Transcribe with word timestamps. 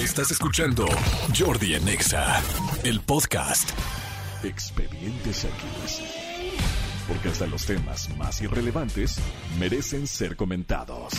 Estás 0.00 0.30
escuchando 0.30 0.86
Jordi 1.38 1.74
en 1.74 1.86
Exa, 1.86 2.40
el 2.84 3.02
podcast. 3.02 3.68
Expedientes 4.42 5.44
X. 5.44 6.02
Porque 7.06 7.28
hasta 7.28 7.46
los 7.46 7.66
temas 7.66 8.08
más 8.16 8.40
irrelevantes 8.40 9.20
merecen 9.58 10.06
ser 10.06 10.36
comentados. 10.36 11.12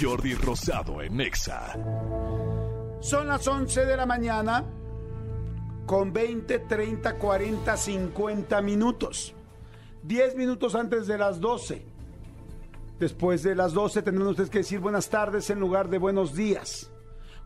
Jordi 0.00 0.34
Rosado 0.34 1.02
en 1.02 1.20
Exa. 1.20 1.78
Son 3.00 3.28
las 3.28 3.46
11 3.46 3.86
de 3.86 3.96
la 3.96 4.06
mañana 4.06 4.64
con 5.86 6.12
20, 6.12 6.58
30, 6.58 7.16
40, 7.16 7.76
50 7.76 8.60
minutos. 8.60 9.36
10 10.02 10.34
minutos 10.34 10.74
antes 10.74 11.06
de 11.06 11.16
las 11.16 11.38
12. 11.38 11.86
Después 12.98 13.44
de 13.44 13.54
las 13.54 13.72
12 13.72 14.02
tendrán 14.02 14.26
ustedes 14.26 14.50
que 14.50 14.58
decir 14.58 14.80
buenas 14.80 15.08
tardes 15.08 15.48
en 15.50 15.60
lugar 15.60 15.88
de 15.88 15.98
buenos 15.98 16.34
días. 16.34 16.90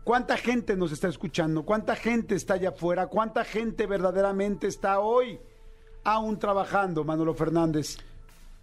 ¿Cuánta 0.03 0.37
gente 0.37 0.75
nos 0.75 0.91
está 0.91 1.07
escuchando? 1.07 1.63
¿Cuánta 1.63 1.95
gente 1.95 2.35
está 2.35 2.55
allá 2.55 2.69
afuera? 2.69 3.07
¿Cuánta 3.07 3.43
gente 3.43 3.85
verdaderamente 3.85 4.67
está 4.67 4.99
hoy 4.99 5.39
aún 6.03 6.39
trabajando, 6.39 7.03
Manolo 7.03 7.33
Fernández? 7.33 7.97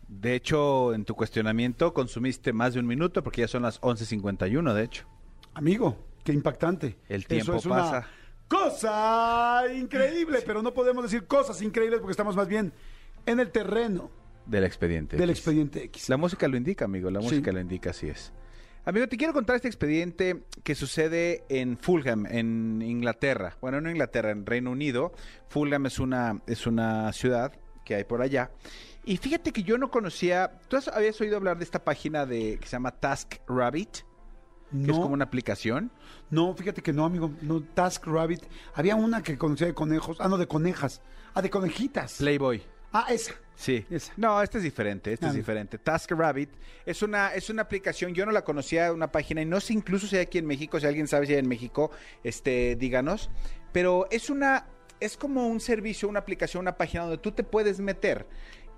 De 0.09 0.35
hecho, 0.35 0.95
en 0.95 1.05
tu 1.05 1.15
cuestionamiento 1.15 1.93
consumiste 1.93 2.53
más 2.53 2.75
de 2.75 2.81
un 2.81 2.87
minuto 2.87 3.23
porque 3.23 3.43
ya 3.43 3.49
son 3.49 3.63
las 3.63 3.81
11.51, 3.81 4.73
de 4.73 4.83
hecho. 4.85 5.05
Amigo, 5.55 5.97
qué 6.25 6.33
impactante. 6.33 6.97
El 7.09 7.27
tiempo 7.27 7.53
Eso 7.53 7.59
es 7.59 7.67
una 7.67 7.77
pasa. 7.77 8.07
cosa 8.49 9.63
increíble, 9.75 10.41
pero 10.45 10.63
no 10.63 10.73
podemos 10.75 11.05
decir 11.05 11.27
cosas 11.27 11.61
increíbles 11.63 12.01
porque 12.01 12.13
estamos 12.13 12.37
más 12.37 12.49
bien 12.49 12.73
en 13.25 13.41
el 13.41 13.51
terreno 13.51 14.11
Del 14.47 14.65
expediente. 14.65 15.17
del 15.17 15.31
X. 15.31 15.39
expediente 15.41 15.83
X. 15.85 16.09
La 16.09 16.17
música 16.17 16.47
lo 16.49 16.57
indica, 16.57 16.85
amigo. 16.85 17.11
La 17.11 17.21
Sí. 17.21 17.27
música 17.27 17.53
lo 17.53 17.61
indica, 17.61 17.91
así 17.91 18.09
es. 18.09 18.33
Amigo, 18.89 19.09
te 19.09 19.17
quiero 19.17 19.33
contar 19.33 19.57
este 19.57 19.67
expediente 19.67 20.45
que 20.63 20.77
sucede 20.77 21.45
en 21.49 21.77
Fulham, 21.77 22.25
en 22.27 22.81
Inglaterra. 22.83 23.57
Bueno, 23.61 23.81
no 23.81 23.91
Inglaterra, 23.91 24.31
en 24.31 24.47
Reino 24.47 24.71
Unido. 24.71 25.13
Fulham 25.49 25.87
es 25.87 25.99
una, 25.99 26.41
es 26.47 26.69
una 26.69 27.13
ciudad 27.13 27.53
que 27.85 27.97
hay 27.97 28.05
por 28.05 28.23
allá. 28.23 28.53
Y 29.05 29.17
fíjate 29.17 29.53
que 29.53 29.65
yo 29.65 29.77
no 29.77 29.91
conocía. 29.91 30.61
¿Tú 30.69 30.77
has- 30.77 30.87
habías 30.89 31.21
oído 31.21 31.37
hablar 31.37 31.59
de 31.59 31.65
esta 31.65 31.83
página 31.85 32.27
de 32.27 32.59
que 32.61 32.67
se 32.67 32.73
llama 32.73 32.93
Task 32.93 33.35
Rabbit? 33.49 33.91
Que 34.71 34.83
es 34.83 34.87
No. 34.97 35.03
como 35.03 35.15
una 35.15 35.25
aplicación. 35.25 35.91
No, 36.31 36.55
fíjate 36.55 36.81
que 36.83 36.93
no, 36.93 37.05
amigo. 37.05 37.33
No, 37.43 37.63
Task 37.63 38.07
Rabbit. 38.07 38.43
Había 38.75 38.95
una 38.95 39.21
que 39.23 39.37
conocía 39.37 39.67
de 39.67 39.75
conejos. 39.75 40.17
Ah, 40.21 40.29
no, 40.29 40.39
de 40.39 40.47
conejas. 40.47 41.03
Ah, 41.35 41.43
de 41.43 41.51
conejitas. 41.51 42.19
Playboy. 42.19 42.63
Ah, 42.93 43.07
esa. 43.11 43.35
Sí. 43.57 43.85
Esa. 43.91 44.13
No, 44.17 44.41
este 44.43 44.59
es 44.59 44.65
diferente, 44.65 45.13
este 45.15 45.27
Ah, 45.27 45.31
es 45.31 45.35
diferente. 45.35 45.79
TaskRabbit 45.79 46.51
es 46.85 47.03
una, 47.03 47.35
es 47.35 47.49
una 47.51 47.63
aplicación, 47.63 48.13
yo 48.15 48.27
no 48.27 48.33
la 48.33 48.45
conocía, 48.45 48.93
una 48.93 49.11
página, 49.11 49.41
y 49.43 49.47
no 49.47 49.61
sé 49.61 49.73
incluso 49.73 50.07
si 50.07 50.17
hay 50.17 50.23
aquí 50.23 50.39
en 50.39 50.47
México, 50.47 50.79
si 50.79 50.87
alguien 50.87 51.09
sabe 51.09 51.27
si 51.27 51.33
hay 51.33 51.39
en 51.39 51.49
México, 51.49 51.91
este, 52.23 52.77
díganos. 52.77 53.31
Pero 53.73 54.07
es 54.11 54.29
una, 54.31 54.67
es 55.01 55.17
como 55.17 55.49
un 55.49 55.61
servicio, 55.61 56.09
una 56.09 56.21
aplicación, 56.21 56.61
una 56.61 56.77
página 56.77 57.05
donde 57.05 57.19
tú 57.19 57.33
te 57.33 57.43
puedes 57.45 57.81
meter. 57.81 58.27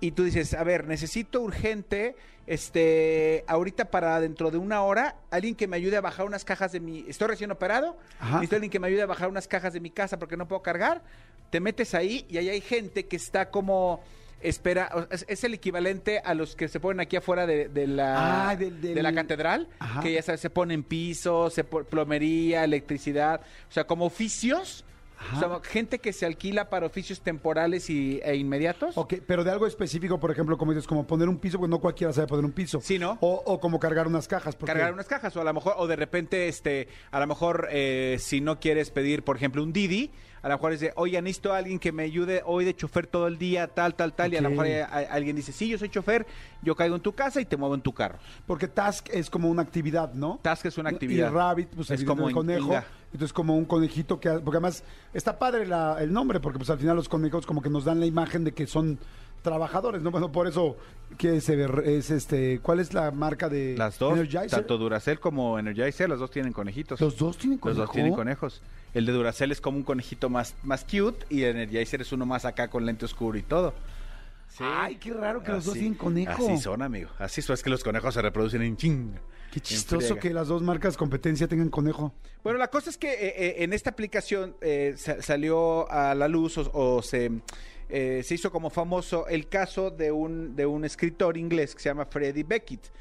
Y 0.01 0.11
tú 0.11 0.23
dices, 0.23 0.53
a 0.53 0.63
ver, 0.63 0.87
necesito 0.87 1.41
urgente, 1.41 2.15
este, 2.47 3.43
ahorita 3.47 3.91
para 3.91 4.19
dentro 4.21 4.49
de 4.49 4.57
una 4.57 4.81
hora, 4.81 5.17
alguien 5.29 5.55
que 5.55 5.67
me 5.67 5.75
ayude 5.75 5.97
a 5.97 6.01
bajar 6.01 6.25
unas 6.25 6.45
cajas 6.45 6.71
de 6.71 6.79
mi, 6.79 7.05
estoy 7.07 7.27
recién 7.27 7.51
operado, 7.51 7.97
Ajá. 8.19 8.35
necesito 8.35 8.55
alguien 8.55 8.71
que 8.71 8.79
me 8.79 8.87
ayude 8.87 9.01
a 9.01 9.05
bajar 9.07 9.27
unas 9.27 9.47
cajas 9.47 9.73
de 9.73 9.81
mi 9.81 9.91
casa 9.91 10.17
porque 10.17 10.37
no 10.37 10.47
puedo 10.47 10.61
cargar. 10.61 11.03
Te 11.49 11.59
metes 11.59 11.93
ahí 11.93 12.25
y 12.29 12.37
ahí 12.37 12.47
hay 12.49 12.61
gente 12.61 13.07
que 13.07 13.15
está 13.17 13.49
como 13.49 14.01
espera, 14.41 14.89
o- 14.93 15.07
es, 15.13 15.25
es 15.27 15.43
el 15.43 15.53
equivalente 15.53 16.19
a 16.23 16.33
los 16.33 16.55
que 16.55 16.67
se 16.67 16.79
ponen 16.79 16.99
aquí 16.99 17.15
afuera 17.15 17.45
de, 17.45 17.69
de 17.69 17.87
la 17.87 18.49
Ah, 18.49 18.55
del- 18.55 18.79
del- 18.81 18.95
de 18.95 19.03
la 19.03 19.13
catedral, 19.13 19.67
Ajá. 19.79 20.01
que 20.01 20.13
ya 20.13 20.21
sabes, 20.21 20.41
se 20.41 20.49
ponen 20.49 20.83
pisos, 20.83 21.53
se 21.53 21.63
plomería, 21.63 22.63
electricidad, 22.63 23.41
o 23.69 23.71
sea, 23.71 23.85
como 23.85 24.05
oficios, 24.05 24.85
Ajá. 25.17 25.35
o 25.35 25.39
sea, 25.61 25.69
gente 25.69 25.99
que 25.99 26.13
se 26.13 26.25
alquila 26.25 26.69
para 26.69 26.85
oficios 26.85 27.19
temporales 27.21 27.89
y, 27.89 28.21
e 28.23 28.35
inmediatos. 28.37 28.97
Ok, 28.97 29.15
pero 29.27 29.43
de 29.43 29.51
algo 29.51 29.67
específico, 29.67 30.17
por 30.19 30.31
ejemplo, 30.31 30.57
como 30.57 30.71
dices, 30.71 30.87
como 30.87 31.05
poner 31.05 31.27
un 31.27 31.37
piso, 31.39 31.57
pues 31.59 31.69
no 31.69 31.79
cualquiera 31.79 32.13
sabe 32.13 32.27
poner 32.27 32.45
un 32.45 32.53
piso. 32.53 32.79
Sí, 32.81 32.97
¿no? 32.97 33.17
O, 33.19 33.43
o 33.45 33.59
como 33.59 33.79
cargar 33.79 34.07
unas 34.07 34.27
cajas. 34.29 34.55
porque- 34.55 34.71
cargar 34.71 34.93
unas 34.93 35.07
cajas 35.07 35.35
o 35.35 35.41
a 35.41 35.43
lo 35.43 35.53
mejor 35.53 35.73
o 35.77 35.87
de 35.87 35.95
repente 35.97 36.47
este 36.47 36.87
a 37.11 37.19
lo 37.19 37.27
mejor 37.27 37.67
eh, 37.71 38.15
si 38.19 38.39
no 38.39 38.59
quieres 38.61 38.91
pedir 38.91 39.23
por 39.23 39.35
ejemplo 39.35 39.61
un 39.61 39.73
Didi 39.73 40.11
a 40.41 40.47
lo 40.49 40.55
mejor 40.55 40.77
de 40.77 40.93
oye 40.95 41.21
necesito 41.21 41.53
a 41.53 41.57
alguien 41.57 41.79
que 41.79 41.91
me 41.91 42.03
ayude 42.03 42.41
hoy 42.45 42.65
de 42.65 42.75
chofer 42.75 43.07
todo 43.07 43.27
el 43.27 43.37
día 43.37 43.67
tal 43.67 43.95
tal 43.95 44.13
tal 44.13 44.33
y 44.33 44.37
a 44.37 44.41
lo 44.41 44.49
mejor 44.49 44.65
hay- 44.65 45.05
alguien 45.09 45.35
dice 45.35 45.51
sí 45.51 45.67
yo 45.69 45.77
soy 45.77 45.89
chofer 45.89 46.25
yo 46.61 46.75
caigo 46.75 46.95
en 46.95 47.01
tu 47.01 47.13
casa 47.13 47.41
y 47.41 47.45
te 47.45 47.57
muevo 47.57 47.75
en 47.75 47.81
tu 47.81 47.93
carro 47.93 48.17
Porque 48.47 48.67
Task 48.67 49.09
es 49.11 49.29
como 49.29 49.49
una 49.49 49.61
actividad, 49.61 50.13
¿no? 50.13 50.39
Task 50.41 50.65
es 50.65 50.77
una 50.77 50.89
actividad 50.89 51.31
Y 51.31 51.33
Rabbit, 51.33 51.69
pues 51.75 51.91
es 51.91 52.03
como 52.03 52.29
in- 52.29 52.35
conejo. 52.35 52.67
inga. 52.67 52.85
Entonces 53.11 53.33
como 53.33 53.57
un 53.57 53.65
conejito 53.65 54.19
que... 54.19 54.29
Porque 54.29 54.57
además 54.57 54.83
está 55.13 55.39
padre 55.39 55.65
la- 55.65 55.97
el 55.99 56.13
nombre, 56.13 56.39
porque 56.39 56.57
pues 56.59 56.69
al 56.69 56.77
final 56.77 56.95
los 56.95 57.09
conejos 57.09 57.45
como 57.45 57.61
que 57.61 57.69
nos 57.69 57.85
dan 57.85 57.99
la 57.99 58.05
imagen 58.05 58.43
de 58.43 58.51
que 58.53 58.67
son 58.67 58.99
trabajadores, 59.41 60.01
¿no? 60.01 60.11
Bueno, 60.11 60.31
por 60.31 60.47
eso 60.47 60.77
que 61.17 61.37
es, 61.37 61.49
es 61.49 62.11
este... 62.11 62.59
¿Cuál 62.59 62.79
es 62.79 62.93
la 62.93 63.11
marca 63.11 63.49
de 63.49 63.75
las 63.77 63.97
dos 63.97 64.13
Energizer? 64.13 64.49
tanto 64.49 64.77
Duracell 64.77 65.19
como 65.19 65.57
Energizer 65.57 66.09
las 66.09 66.19
dos 66.19 66.29
tienen 66.31 66.53
conejitos 66.53 67.01
¿Los 67.01 67.17
dos 67.17 67.37
tienen 67.37 67.57
los 67.57 67.61
conejo? 67.63 67.81
dos 67.85 67.91
tienen 67.91 68.13
conejos 68.13 68.61
el 68.93 69.05
de 69.05 69.11
Duracell 69.11 69.51
es 69.51 69.59
como 69.61 69.77
un 69.77 69.83
conejito 69.83 70.29
más 70.29 70.55
más 70.63 70.83
cute 70.83 71.25
y 71.29 71.43
el 71.43 71.55
Energizer 71.55 72.01
es 72.01 72.11
uno 72.11 72.25
más 72.25 72.45
acá 72.45 72.69
con 72.69 72.85
lente 72.85 73.05
oscuro 73.05 73.37
y 73.37 73.41
todo 73.43 73.73
Sí. 74.51 74.63
Ay, 74.67 74.95
qué 74.95 75.13
raro 75.13 75.43
que 75.43 75.51
los 75.51 75.63
dos 75.65 75.75
tienen 75.75 75.93
conejo. 75.93 76.31
Así 76.43 76.57
son, 76.57 76.81
amigo. 76.81 77.11
Así 77.19 77.39
son. 77.43 77.53
Es 77.53 77.61
que 77.61 77.69
los 77.69 77.83
conejos 77.83 78.15
se 78.15 78.21
reproducen 78.23 78.63
en 78.63 78.75
ching. 78.77 79.13
Qué 79.51 79.59
chistoso 79.59 80.15
que 80.15 80.33
las 80.33 80.47
dos 80.47 80.63
marcas 80.63 80.97
competencia 80.97 81.47
tengan 81.47 81.69
conejo. 81.69 82.15
Bueno, 82.43 82.57
la 82.57 82.67
cosa 82.69 82.89
es 82.89 82.97
que 82.97 83.13
eh, 83.13 83.33
eh, 83.37 83.55
en 83.59 83.73
esta 83.73 83.91
aplicación 83.91 84.55
eh, 84.61 84.95
sa- 84.97 85.21
salió 85.21 85.89
a 85.91 86.15
la 86.15 86.27
luz 86.27 86.57
o, 86.57 86.67
o 86.73 87.01
se, 87.03 87.29
eh, 87.89 88.21
se 88.23 88.35
hizo 88.35 88.51
como 88.51 88.69
famoso 88.69 89.27
el 89.27 89.47
caso 89.49 89.89
de 89.91 90.11
un, 90.11 90.55
de 90.55 90.65
un 90.65 90.85
escritor 90.85 91.37
inglés 91.37 91.73
que 91.75 91.81
se 91.81 91.89
llama 91.89 92.05
Freddie 92.05 92.43
Beckett. 92.43 92.91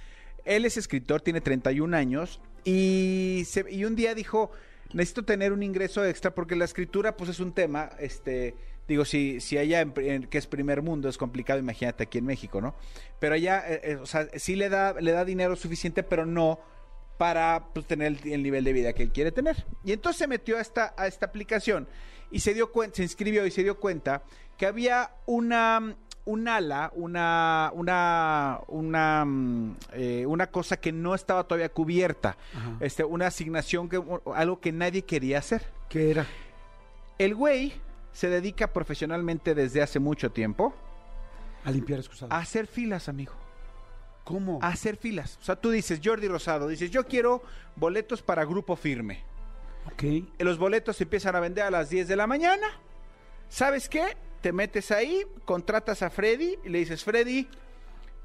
Él 0.44 0.64
es 0.64 0.76
escritor, 0.76 1.20
tiene 1.20 1.40
31 1.40 1.94
años 1.96 2.40
y, 2.64 3.44
y 3.70 3.84
un 3.84 3.94
día 3.96 4.14
dijo, 4.14 4.50
necesito 4.92 5.24
tener 5.24 5.52
un 5.52 5.62
ingreso 5.62 6.04
extra 6.04 6.34
porque 6.34 6.56
la 6.56 6.64
escritura 6.64 7.16
pues 7.16 7.30
es 7.30 7.40
un 7.40 7.52
tema, 7.52 7.90
este, 7.98 8.54
digo, 8.88 9.04
si, 9.04 9.40
si 9.40 9.58
allá 9.58 9.80
en, 9.82 9.92
en- 9.98 10.26
que 10.26 10.38
es 10.38 10.46
primer 10.46 10.80
mundo 10.80 11.08
es 11.08 11.18
complicado, 11.18 11.58
imagínate 11.60 12.04
aquí 12.04 12.18
en 12.18 12.24
México, 12.24 12.60
¿no? 12.62 12.74
Pero 13.18 13.34
allá, 13.34 13.62
eh, 13.68 13.80
eh, 13.84 13.96
o 13.96 14.06
sea, 14.06 14.26
sí 14.36 14.56
le 14.56 14.70
da, 14.70 14.94
le 14.98 15.12
da 15.12 15.24
dinero 15.26 15.54
suficiente, 15.56 16.02
pero 16.02 16.24
no 16.24 16.58
para 17.18 17.64
pues, 17.74 17.86
tener 17.86 18.18
el, 18.24 18.32
el 18.32 18.42
nivel 18.42 18.64
de 18.64 18.72
vida 18.72 18.92
que 18.94 19.02
él 19.02 19.10
quiere 19.12 19.32
tener. 19.32 19.66
Y 19.84 19.92
entonces 19.92 20.18
se 20.18 20.26
metió 20.26 20.56
a 20.56 20.60
esta, 20.60 20.94
a 20.96 21.06
esta 21.06 21.26
aplicación 21.26 21.86
y 22.30 22.40
se 22.40 22.54
dio 22.54 22.70
cuenta, 22.72 22.96
se 22.96 23.02
inscribió 23.02 23.44
y 23.46 23.50
se 23.50 23.62
dio 23.62 23.78
cuenta 23.78 24.22
que 24.56 24.66
había 24.66 25.10
una 25.26 25.96
un 26.24 26.46
ala, 26.46 26.92
una 26.94 27.70
una 27.74 28.60
una 28.68 29.24
mm, 29.24 29.76
eh, 29.94 30.26
una 30.26 30.48
cosa 30.48 30.78
que 30.78 30.92
no 30.92 31.14
estaba 31.14 31.44
todavía 31.44 31.70
cubierta, 31.70 32.36
Ajá. 32.54 32.76
este 32.80 33.02
una 33.02 33.28
asignación 33.28 33.88
que 33.88 34.02
algo 34.34 34.60
que 34.60 34.70
nadie 34.72 35.02
quería 35.02 35.38
hacer. 35.38 35.62
¿Qué 35.88 36.10
era? 36.10 36.26
El 37.18 37.34
güey 37.34 37.72
se 38.12 38.28
dedica 38.28 38.72
profesionalmente 38.74 39.54
desde 39.54 39.80
hace 39.80 39.98
mucho 40.00 40.30
tiempo 40.30 40.74
A 41.64 41.70
limpiar 41.70 41.98
excusados. 42.00 42.30
a 42.32 42.38
hacer 42.38 42.66
filas, 42.66 43.08
amigo. 43.08 43.32
¿Cómo? 44.28 44.58
A 44.62 44.68
hacer 44.68 44.96
filas. 44.96 45.38
O 45.40 45.44
sea, 45.44 45.56
tú 45.56 45.70
dices, 45.70 46.00
Jordi 46.04 46.28
Rosado, 46.28 46.68
dices, 46.68 46.90
yo 46.90 47.06
quiero 47.06 47.42
boletos 47.76 48.20
para 48.22 48.44
grupo 48.44 48.76
firme. 48.76 49.24
Ok. 49.86 50.04
Los 50.40 50.58
boletos 50.58 50.96
se 50.96 51.04
empiezan 51.04 51.34
a 51.34 51.40
vender 51.40 51.64
a 51.64 51.70
las 51.70 51.88
10 51.88 52.06
de 52.08 52.16
la 52.16 52.26
mañana. 52.26 52.66
¿Sabes 53.48 53.88
qué? 53.88 54.16
Te 54.42 54.52
metes 54.52 54.90
ahí, 54.90 55.22
contratas 55.44 56.02
a 56.02 56.10
Freddy 56.10 56.56
y 56.64 56.68
le 56.68 56.78
dices, 56.80 57.02
Freddy, 57.02 57.48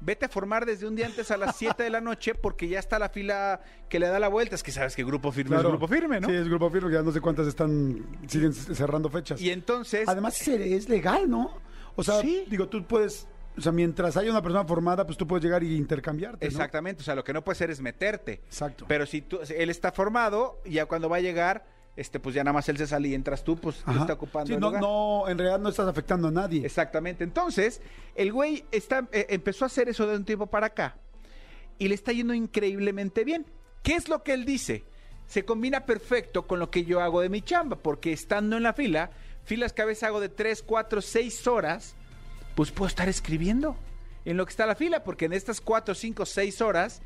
vete 0.00 0.26
a 0.26 0.28
formar 0.28 0.66
desde 0.66 0.86
un 0.86 0.94
día 0.94 1.06
antes 1.06 1.30
a 1.30 1.36
las 1.38 1.56
7 1.58 1.82
de 1.82 1.88
la 1.90 2.00
noche 2.02 2.34
porque 2.34 2.68
ya 2.68 2.78
está 2.78 2.98
la 2.98 3.08
fila 3.08 3.62
que 3.88 3.98
le 3.98 4.06
da 4.08 4.18
la 4.18 4.28
vuelta. 4.28 4.54
Es 4.54 4.62
que 4.62 4.72
sabes 4.72 4.94
que 4.94 5.02
grupo 5.04 5.32
firme 5.32 5.56
Claro. 5.56 5.68
es 5.70 5.72
grupo 5.72 5.88
firme, 5.88 6.20
¿no? 6.20 6.28
Sí, 6.28 6.34
es 6.34 6.46
grupo 6.48 6.68
firme, 6.70 6.92
ya 6.92 7.02
no 7.02 7.10
sé 7.12 7.20
cuántas 7.22 7.46
están, 7.46 8.04
siguen 8.28 8.52
cerrando 8.52 9.08
fechas. 9.08 9.40
Y 9.40 9.50
entonces, 9.50 10.06
Además 10.06 10.46
es, 10.46 10.88
legal, 10.90 11.30
¿no? 11.30 11.50
O 11.96 12.04
sea, 12.04 12.20
Sí. 12.20 12.44
digo, 12.48 12.68
tú 12.68 12.84
puedes, 12.86 13.26
o 13.56 13.60
sea, 13.60 13.72
mientras 13.72 14.16
haya 14.16 14.30
una 14.30 14.42
persona 14.42 14.64
formada, 14.64 15.06
pues 15.06 15.16
tú 15.18 15.26
puedes 15.26 15.44
llegar 15.44 15.62
y 15.62 15.76
intercambiarte, 15.76 16.44
¿no? 16.44 16.50
exactamente, 16.50 17.02
o 17.02 17.04
sea, 17.04 17.14
lo 17.14 17.22
que 17.24 17.32
no 17.32 17.42
puedes 17.44 17.58
hacer 17.58 17.70
es 17.70 17.80
meterte. 17.80 18.32
Exacto. 18.46 18.84
Pero 18.88 19.06
si 19.06 19.22
tú, 19.22 19.38
él 19.56 19.70
está 19.70 19.92
formado, 19.92 20.60
ya 20.64 20.86
cuando 20.86 21.08
va 21.08 21.16
a 21.18 21.20
llegar, 21.20 21.66
este, 21.96 22.18
pues 22.18 22.34
ya 22.34 22.42
nada 22.42 22.52
más 22.54 22.68
él 22.68 22.76
se 22.76 22.86
sale 22.88 23.08
y 23.08 23.14
entras 23.14 23.44
tú, 23.44 23.56
pues 23.56 23.76
tú 23.84 23.92
está 23.92 24.14
ocupando 24.14 24.48
Sí, 24.48 24.54
el 24.54 24.60
no, 24.60 24.66
lugar. 24.68 24.82
no, 24.82 25.24
en 25.28 25.38
realidad 25.38 25.60
no 25.60 25.68
estás 25.68 25.86
afectando 25.86 26.28
a 26.28 26.30
nadie. 26.32 26.64
Exactamente. 26.66 27.22
Entonces, 27.22 27.80
el 28.16 28.32
güey 28.32 28.64
está, 28.72 29.06
eh, 29.12 29.26
empezó 29.30 29.64
a 29.64 29.66
hacer 29.66 29.88
eso 29.88 30.06
de 30.06 30.16
un 30.16 30.24
tiempo 30.24 30.46
para 30.48 30.66
acá 30.66 30.96
y 31.78 31.86
le 31.88 31.94
está 31.94 32.10
yendo 32.12 32.34
increíblemente 32.34 33.22
bien. 33.24 33.46
¿Qué 33.84 33.94
es 33.94 34.08
lo 34.08 34.22
que 34.24 34.32
él 34.32 34.44
dice? 34.44 34.84
Se 35.26 35.44
combina 35.44 35.86
perfecto 35.86 36.46
con 36.46 36.58
lo 36.58 36.70
que 36.70 36.84
yo 36.84 37.00
hago 37.00 37.20
de 37.20 37.28
mi 37.28 37.42
chamba, 37.42 37.76
porque 37.76 38.12
estando 38.12 38.56
en 38.56 38.62
la 38.64 38.72
fila, 38.72 39.10
filas 39.44 39.72
que 39.72 39.82
a 39.82 39.86
veces 39.86 40.02
hago 40.04 40.20
de 40.20 40.28
3, 40.28 40.62
4, 40.64 41.00
6 41.00 41.46
horas, 41.46 41.94
pues 42.54 42.70
puedo 42.70 42.88
estar 42.88 43.08
escribiendo 43.08 43.76
en 44.24 44.36
lo 44.36 44.46
que 44.46 44.50
está 44.50 44.66
la 44.66 44.74
fila, 44.74 45.04
porque 45.04 45.26
en 45.26 45.32
estas 45.32 45.60
4, 45.60 45.94
5, 45.94 46.24
6 46.26 46.60
horas 46.62 47.02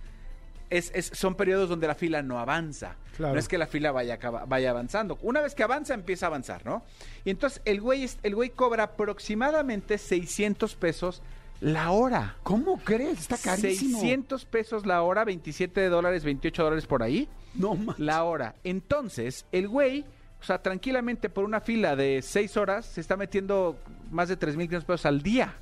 es, 0.70 0.90
es- 0.94 1.10
son 1.14 1.34
periodos 1.34 1.68
donde 1.68 1.86
la 1.86 1.94
fila 1.94 2.22
no 2.22 2.38
avanza. 2.38 2.96
Claro. 3.16 3.34
No 3.34 3.40
es 3.40 3.48
que 3.48 3.58
la 3.58 3.66
fila 3.66 3.90
vaya, 3.90 4.18
vaya 4.46 4.70
avanzando. 4.70 5.18
Una 5.22 5.40
vez 5.40 5.54
que 5.54 5.62
avanza, 5.64 5.94
empieza 5.94 6.26
a 6.26 6.28
avanzar, 6.28 6.64
¿no? 6.64 6.84
Y 7.24 7.30
entonces 7.30 7.60
el 7.64 7.80
güey, 7.80 8.08
el 8.22 8.34
güey 8.34 8.50
cobra 8.50 8.84
aproximadamente 8.84 9.98
600 9.98 10.76
pesos 10.76 11.22
la 11.60 11.90
hora. 11.90 12.36
¿Cómo 12.44 12.78
crees? 12.84 13.18
Está 13.18 13.36
carísimo. 13.36 13.98
600 13.98 14.44
pesos 14.44 14.86
la 14.86 15.02
hora, 15.02 15.24
27 15.24 15.88
dólares, 15.88 16.22
28 16.22 16.62
dólares 16.62 16.86
por 16.86 17.02
ahí. 17.02 17.28
No 17.54 17.74
manches. 17.74 17.98
La 17.98 18.22
hora. 18.22 18.54
Entonces, 18.62 19.44
el 19.50 19.66
güey, 19.66 20.04
o 20.40 20.44
sea, 20.44 20.62
tranquilamente 20.62 21.28
por 21.28 21.42
una 21.44 21.60
fila 21.60 21.96
de 21.96 22.22
6 22.22 22.56
horas, 22.56 22.86
se 22.86 23.00
está 23.00 23.16
metiendo 23.16 23.76
más 24.10 24.28
de 24.28 24.38
3.500 24.38 24.84
pesos 24.84 25.06
al 25.06 25.22
día. 25.22 25.54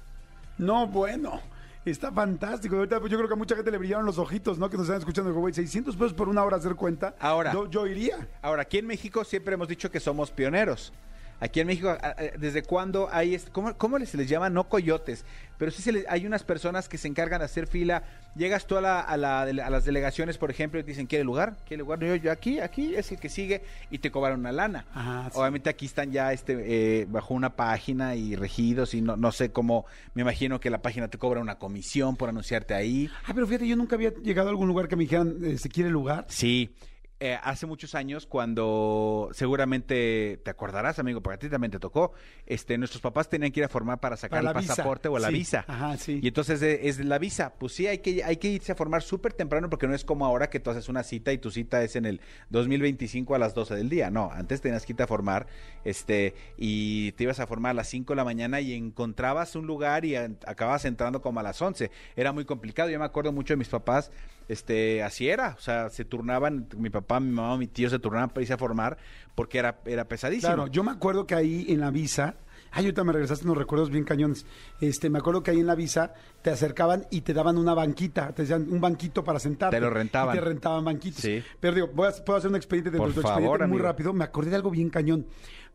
No, 0.59 0.87
bueno. 0.87 1.41
Está 1.85 2.11
fantástico. 2.11 2.77
Ahorita 2.77 2.99
pues, 2.99 3.13
yo 3.13 3.17
creo 3.17 3.29
que 3.29 3.35
a 3.35 3.37
mucha 3.37 3.55
gente 3.55 3.71
le 3.71 3.79
brillaron 3.79 4.05
los 4.05 4.19
ojitos, 4.19 4.59
¿no? 4.59 4.69
Que 4.69 4.77
nos 4.77 4.87
están 4.87 4.99
escuchando. 4.99 5.33
Güey, 5.33 5.55
600 5.55 5.95
pesos 5.95 6.15
por 6.15 6.29
una 6.29 6.43
hora 6.43 6.57
hacer 6.57 6.75
cuenta. 6.75 7.15
Ahora. 7.21 7.53
Yo, 7.53 7.71
yo 7.71 7.87
iría. 7.87 8.27
Ahora, 8.43 8.63
aquí 8.63 8.79
en 8.79 8.87
México 8.89 9.23
siempre 9.23 9.55
hemos 9.55 9.69
dicho 9.69 9.91
que 9.91 10.01
somos 10.01 10.33
pioneros. 10.33 10.93
Aquí 11.39 11.61
en 11.61 11.67
México, 11.67 11.95
¿desde 12.39 12.63
cuándo 12.63 13.09
hay, 13.13 13.39
cómo, 13.53 13.75
cómo 13.77 13.99
se 14.07 14.17
les 14.17 14.27
llama? 14.29 14.49
No 14.49 14.69
coyotes, 14.71 15.25
pero 15.59 15.71
sí 15.71 15.83
se 15.83 15.93
les- 15.93 16.07
hay 16.09 16.25
unas 16.27 16.43
personas 16.45 16.89
que 16.89 16.97
se 16.97 17.09
encargan 17.09 17.41
de 17.41 17.45
hacer 17.45 17.67
fila. 17.67 18.05
Llegas 18.37 18.67
tú 18.67 18.77
a, 18.79 18.81
la- 18.81 19.01
a 19.01 19.17
la 19.19 19.43
a 19.43 19.71
las 19.71 19.85
delegaciones, 19.85 20.39
por 20.39 20.51
ejemplo, 20.51 20.81
y 20.81 20.83
te 20.83 20.89
dicen, 20.91 21.07
¿quiere 21.07 21.25
lugar? 21.25 21.57
¿Quiere 21.69 21.81
lugar? 21.83 22.01
Yo, 22.01 22.15
yo 22.17 22.33
aquí, 22.33 22.61
aquí 22.61 22.95
es 22.95 23.13
el 23.13 23.19
que 23.19 23.29
sigue 23.29 23.63
y 23.91 23.99
te 23.99 24.11
cobran 24.11 24.41
una 24.41 24.51
lana. 24.53 24.87
Ajá, 24.95 25.29
sí. 25.31 25.39
Obviamente 25.39 25.69
aquí 25.69 25.85
están 25.87 26.11
ya 26.11 26.33
este 26.33 27.03
eh, 27.03 27.07
bajo 27.09 27.35
una 27.35 27.51
página 27.55 28.15
y 28.17 28.35
regidos 28.35 28.95
y 28.95 29.03
no, 29.03 29.17
no 29.19 29.31
sé 29.31 29.53
cómo, 29.53 29.85
me 30.15 30.23
imagino 30.23 30.59
que 30.59 30.71
la 30.71 30.81
página 30.81 31.09
te 31.09 31.19
cobra 31.19 31.41
una 31.41 31.57
comisión 31.59 32.17
por 32.17 32.31
anunciarte 32.31 32.73
ahí. 32.75 33.11
Ah, 33.27 33.33
pero 33.35 33.47
fíjate, 33.47 33.69
yo 33.69 33.77
nunca 33.77 33.97
había 33.97 34.11
llegado 34.23 34.49
a 34.49 34.51
algún 34.53 34.69
lugar 34.69 34.89
que 34.89 34.97
me 34.97 35.03
dijeran, 35.05 35.37
eh, 35.43 35.59
¿se 35.59 35.69
quiere 35.69 35.91
lugar? 35.91 36.25
Sí, 36.29 36.75
eh, 37.19 37.39
hace 37.43 37.65
muchos 37.67 37.95
años 37.95 38.27
cuando 38.27 39.31
seguramente 39.33 40.39
te 40.45 40.51
acordarás, 40.51 40.99
amigo, 40.99 41.23
porque 41.23 41.35
a 41.37 41.39
ti 41.39 41.49
también 41.49 41.71
te 41.71 41.79
tocó, 41.79 42.13
este, 42.45 42.77
nuestros 42.79 43.01
papás 43.01 43.29
tenían 43.29 43.53
que 43.53 43.61
ir 43.61 43.65
a 43.65 43.69
formar 43.69 44.01
para 44.01 44.17
sacar 44.17 44.43
Para 44.43 44.51
el 44.53 44.57
visa. 44.63 44.75
pasaporte 44.75 45.09
o 45.09 45.19
la 45.19 45.29
Sí, 45.29 45.35
visa. 45.35 45.65
ajá, 45.67 45.97
sí. 45.97 46.21
Y 46.23 46.29
entonces 46.29 46.61
eh, 46.63 46.81
es 46.89 46.99
la 47.05 47.19
visa. 47.19 47.55
Pues 47.59 47.73
sí, 47.73 47.87
hay 47.87 47.99
que, 47.99 48.23
hay 48.23 48.37
que 48.37 48.49
irse 48.49 48.73
a 48.73 48.75
formar 48.75 49.03
súper 49.03 49.33
temprano 49.33 49.71
porque 49.71 49.87
no 49.87 49.95
es 49.95 50.05
como 50.05 50.27
ahora 50.27 50.51
que 50.51 50.61
tú 50.61 50.71
haces 50.71 50.89
una 50.91 51.03
cita 51.03 51.33
y 51.33 51.39
tu 51.39 51.51
cita 51.51 51.83
es 51.83 51.97
en 51.97 52.05
el 52.05 52.21
2025 52.51 53.35
a 53.35 53.39
las 53.39 53.55
12 53.55 53.75
del 53.77 53.89
día. 53.89 54.11
No, 54.11 54.31
antes 54.33 54.61
tenías 54.61 54.85
que 54.85 54.93
irte 54.93 55.03
a 55.03 55.07
formar 55.07 55.47
este, 55.85 56.35
y 56.59 57.13
te 57.13 57.25
ibas 57.25 57.41
a 57.41 57.47
formar 57.47 57.71
a 57.71 57.75
las 57.75 57.89
5 57.89 58.13
de 58.13 58.17
la 58.17 58.25
mañana 58.25 58.61
y 58.61 58.75
encontrabas 58.75 59.57
un 59.57 59.67
lugar 59.67 60.05
y 60.05 60.17
acababas 60.17 60.85
entrando 60.85 61.23
como 61.23 61.41
a 61.41 61.43
las 61.43 61.61
11. 61.63 61.91
Era 62.15 62.33
muy 62.33 62.45
complicado. 62.45 62.91
Yo 62.91 62.99
me 62.99 63.05
acuerdo 63.05 63.33
mucho 63.33 63.55
de 63.55 63.59
mis 63.59 63.69
papás, 63.69 64.11
este, 64.49 65.03
así 65.03 65.29
era. 65.29 65.55
O 65.59 65.61
sea, 65.61 65.89
se 65.91 66.05
turnaban, 66.05 66.69
mi 66.77 66.91
papá, 66.91 67.21
mi 67.21 67.31
mamá, 67.33 67.57
mi 67.57 67.67
tío 67.67 67.89
se 67.91 67.99
turnaban 67.99 68.31
para 68.31 68.43
irse 68.43 68.53
a 68.55 68.59
formar 68.59 68.97
porque 69.35 69.59
era, 69.59 69.81
era 69.87 70.07
pesadísimo. 70.07 70.53
Claro, 70.55 70.67
yo 70.71 70.83
me 70.85 70.91
acuerdo 70.93 71.27
que 71.27 71.35
ahí 71.35 71.67
en 71.69 71.81
la 71.81 71.91
visa, 71.91 72.37
ay, 72.71 72.85
ahorita 72.85 73.05
me 73.05 73.13
regresaste 73.13 73.45
unos 73.45 73.59
recuerdos 73.59 73.91
bien 73.91 74.05
cañones. 74.05 74.47
Este, 74.81 75.11
me 75.11 75.19
acuerdo 75.19 75.43
que 75.43 75.51
ahí 75.51 75.61
en 75.61 75.67
la 75.67 75.75
visa 75.75 76.15
te 76.43 76.51
acercaban 76.51 77.07
y 77.11 77.21
te 77.23 77.35
daban 77.35 77.59
una 77.59 77.75
banquita, 77.75 78.33
te 78.35 78.43
decían 78.43 78.67
un 78.71 78.81
banquito 78.81 79.25
para 79.25 79.39
sentarte. 79.39 79.77
Te 79.77 79.81
lo 79.81 79.91
rentaban. 79.91 80.35
Y 80.35 80.39
te 80.39 80.45
rentaban 80.45 80.85
banquitos. 80.85 81.21
Sí. 81.21 81.43
Pero 81.61 81.75
digo, 81.75 81.89
voy 81.95 82.09
a- 82.09 82.25
puedo 82.25 82.39
hacer 82.39 82.51
un 82.51 82.57
expediente 82.57 82.91
Por 82.93 83.09
de 83.09 83.15
tu 83.15 83.21
favor, 83.23 83.39
expediente 83.39 83.67
muy 83.67 83.77
amigo. 83.77 83.85
rápido. 83.89 84.13
Me 84.13 84.25
acordé 84.25 84.51
de 84.51 84.57
algo 84.57 84.71
bien 84.71 84.91
cañón. 84.91 85.27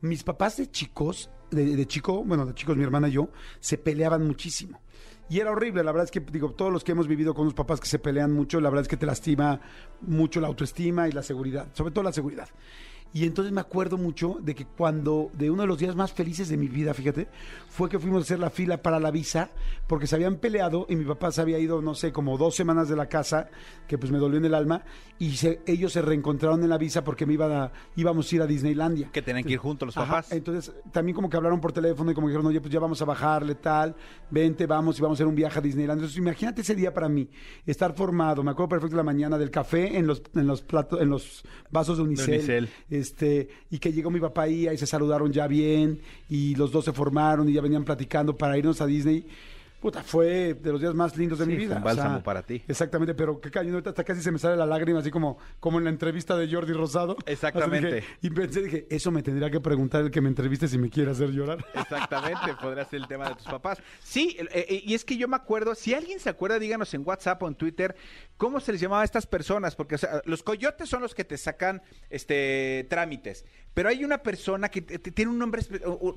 Mis 0.01 0.23
papás 0.23 0.57
de 0.57 0.71
chicos, 0.71 1.29
de, 1.51 1.75
de 1.75 1.85
chico, 1.85 2.23
bueno, 2.23 2.45
de 2.47 2.56
chicos, 2.56 2.75
mi 2.75 2.83
hermana 2.83 3.07
y 3.09 3.12
yo, 3.12 3.29
se 3.59 3.77
peleaban 3.77 4.25
muchísimo. 4.25 4.81
Y 5.29 5.39
era 5.39 5.51
horrible, 5.51 5.83
la 5.83 5.91
verdad 5.91 6.06
es 6.06 6.12
que, 6.12 6.19
digo, 6.19 6.51
todos 6.51 6.73
los 6.73 6.83
que 6.83 6.91
hemos 6.91 7.07
vivido 7.07 7.33
con 7.33 7.44
unos 7.44 7.53
papás 7.53 7.79
que 7.79 7.88
se 7.88 8.00
pelean 8.00 8.33
mucho, 8.33 8.59
la 8.59 8.69
verdad 8.69 8.81
es 8.81 8.88
que 8.88 8.97
te 8.97 9.06
lastima 9.06 9.62
mucho 10.01 10.41
la 10.41 10.47
autoestima 10.47 11.07
y 11.07 11.12
la 11.12 11.23
seguridad, 11.23 11.68
sobre 11.73 11.91
todo 11.91 12.03
la 12.03 12.12
seguridad. 12.12 12.50
Y 13.13 13.25
entonces 13.25 13.52
me 13.52 13.60
acuerdo 13.60 13.98
mucho 13.98 14.38
de 14.42 14.56
que 14.56 14.66
cuando, 14.66 15.31
de 15.34 15.52
uno 15.52 15.63
de 15.63 15.68
los 15.68 15.78
días 15.78 15.96
más 15.98 16.13
felices 16.13 16.48
de 16.48 16.56
mi 16.56 16.68
vida, 16.69 16.94
fíjate, 16.94 17.28
fue 17.69 17.90
que 17.90 18.00
fuimos 18.00 18.19
a 18.19 18.24
hacer 18.24 18.40
la 18.40 18.50
fila 18.50 18.81
para 18.81 19.00
la 19.02 19.12
visa, 19.12 19.50
porque 19.88 20.08
se 20.08 20.16
habían 20.16 20.38
peleado 20.38 20.86
y 20.88 20.96
mi 20.96 21.04
papá 21.04 21.30
se 21.31 21.42
había 21.42 21.60
ido, 21.60 21.81
no 21.81 21.94
sé, 21.94 22.13
como 22.13 22.38
dos 22.38 22.56
semanas 22.56 22.88
de 22.88 22.96
la 22.96 23.08
casa, 23.10 23.50
que 23.88 23.98
pues 23.98 24.12
me 24.13 24.18
dolió 24.18 24.38
en 24.38 24.46
el 24.46 24.54
alma, 24.54 24.84
y 25.19 25.31
se- 25.31 25.62
ellos 25.68 25.92
se 25.92 26.02
reencontraron 26.02 26.63
en 26.63 26.69
la 26.69 26.78
visa 26.78 27.04
porque 27.04 27.25
me 27.25 27.34
iban 27.34 27.52
a, 27.52 27.72
íbamos 27.98 28.31
a 28.31 28.36
ir 28.36 28.42
a 28.44 28.48
Disneylandia. 28.48 29.10
Que 29.12 29.22
tenían 29.22 29.44
que 29.44 29.54
ir 29.54 29.60
juntos 29.60 29.88
los 29.88 29.98
Ajá, 29.98 30.07
papás. 30.22 30.31
entonces 30.31 30.74
también 30.94 31.14
como 31.14 31.30
que 31.30 31.36
hablaron 31.36 31.60
por 31.60 31.74
teléfono 31.74 32.12
y 32.12 32.14
como 32.14 32.28
dijeron, 32.28 32.46
oye, 32.48 32.62
pues 32.62 32.72
ya 32.74 32.80
vamos 32.80 33.02
a 33.02 33.06
bajarle 33.06 33.56
tal, 33.56 33.94
vente, 34.30 34.66
vamos 34.68 34.98
y 34.98 35.02
vamos 35.02 35.16
a 35.16 35.18
hacer 35.18 35.28
un 35.28 35.36
viaje 35.36 35.60
a 35.60 35.62
Disneyland. 35.62 36.00
Entonces 36.00 36.18
imagínate 36.18 36.62
ese 36.62 36.75
día 36.75 36.94
para 36.94 37.10
mí, 37.10 37.30
estar 37.66 37.94
formado, 37.94 38.42
me 38.42 38.52
acuerdo 38.52 38.69
perfecto 38.69 38.96
de 38.96 38.98
la 38.98 39.04
mañana 39.04 39.38
del 39.38 39.52
café 39.52 39.98
en 39.98 40.07
los, 40.07 40.24
en 40.34 40.48
los 40.48 40.62
platos, 40.62 41.02
en 41.02 41.10
los 41.10 41.44
vasos 41.69 41.98
de 41.98 42.04
unicel, 42.04 42.36
unicel. 42.36 42.69
Este, 43.01 43.50
y 43.69 43.80
que 43.80 43.92
llegó 43.92 44.09
mi 44.09 44.19
papá 44.19 44.44
ahí, 44.44 44.68
ahí 44.68 44.77
se 44.77 44.88
saludaron 44.88 45.31
ya 45.33 45.48
bien, 45.48 46.00
y 46.30 46.56
los 46.56 46.71
dos 46.71 46.86
se 46.86 46.94
formaron 46.94 47.50
y 47.50 47.53
ya 47.53 47.62
venían 47.62 47.83
platicando 47.83 48.38
para 48.38 48.57
irnos 48.57 48.80
a 48.80 48.86
Disney. 48.86 49.25
Puta, 49.81 50.04
fue 50.04 50.54
de 50.54 50.72
los 50.72 50.80
días 50.80 50.94
más 50.94 51.18
lindos 51.18 51.39
de 51.39 51.45
Sí, 51.45 51.50
mi 51.51 51.57
fue 51.57 51.66
vida. 51.66 51.78
un 51.78 51.83
bálsamo 51.83 52.22
para 52.22 52.44
ti. 52.44 52.63
Exactamente, 52.68 53.16
pero 53.16 53.42
qué 53.42 53.50
cañón, 53.50 53.74
ahorita 53.74 53.89
hasta 53.89 54.04
casi 54.04 54.22
se 54.22 54.31
me 54.31 54.38
sale 54.38 54.56
la 54.56 54.68
lágrima, 54.68 55.00
así 55.00 55.10
como, 55.10 55.39
como 55.60 55.80
en 55.80 55.86
la 55.86 55.89
entrevista 55.89 56.38
de 56.38 56.48
Jordi 56.54 56.72
Rosado. 56.74 57.18
Exactamente. 57.25 57.95
Dije- 57.95 58.07
y 58.22 58.30
pensé, 58.30 58.62
dije, 58.62 58.86
eso 58.92 59.10
me 59.10 59.24
tendría 59.24 59.50
que 59.50 59.60
preguntar 59.60 60.01
el 60.04 60.12
que 60.12 60.22
me 60.22 60.30
entreviste 60.30 60.68
si 60.68 60.78
me 60.78 60.89
quiere 60.92 61.10
hacer 61.10 61.31
llorar. 61.31 61.66
Exactamente, 61.74 62.54
podría 62.62 62.86
ser 62.86 63.01
el 63.01 63.07
tema 63.07 63.28
de 63.30 63.36
tus 63.36 63.45
papás. 63.48 63.80
Sí, 64.04 64.38
eh, 64.39 64.66
eh, 64.69 64.81
y 64.86 64.94
es 64.94 65.04
que 65.04 65.18
yo 65.18 65.28
me 65.28 65.36
acuerdo, 65.36 65.74
si 65.74 65.95
alguien 65.95 66.19
se 66.19 66.30
acuerda, 66.30 66.60
díganos 66.60 66.94
en 66.94 67.01
WhatsApp 67.04 67.42
o 67.42 67.48
en 67.48 67.56
Twitter, 67.56 67.95
¿cómo 68.38 68.60
se 68.60 68.72
les 68.74 68.81
llamaba 68.81 69.01
a 69.01 69.06
estas 69.06 69.25
personas? 69.25 69.75
Porque 69.75 69.95
o 69.95 69.98
sea, 69.98 70.22
los 70.25 70.44
coyotes 70.44 70.88
son 70.89 71.01
los 71.01 71.16
que 71.16 71.24
te 71.25 71.38
sacan 71.39 71.81
este 72.12 72.86
trámites, 72.89 73.45
pero 73.74 73.89
hay 73.89 74.04
una 74.06 74.19
persona 74.19 74.69
que 74.69 74.81
tiene 74.81 75.31
un 75.31 75.39
nombre, 75.39 75.63